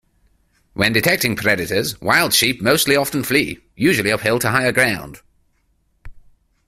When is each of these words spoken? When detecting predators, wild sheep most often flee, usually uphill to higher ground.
When 0.73 0.93
detecting 0.93 1.35
predators, 1.35 2.01
wild 2.01 2.33
sheep 2.33 2.59
most 2.59 2.89
often 2.89 3.23
flee, 3.23 3.59
usually 3.75 4.11
uphill 4.11 4.39
to 4.39 4.49
higher 4.49 4.71
ground. 4.71 5.19